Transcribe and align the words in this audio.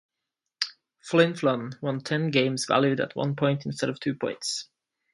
Flin 1.07 1.33
Flon 1.35 1.79
won 1.79 1.99
ten 2.01 2.31
games 2.31 2.65
valued 2.65 2.99
at 2.99 3.15
one 3.15 3.35
point 3.35 3.67
instead 3.67 3.87
of 3.89 3.99
two 3.99 4.15
points. 4.15 4.67